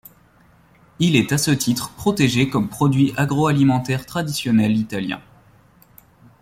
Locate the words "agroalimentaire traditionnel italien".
3.17-5.21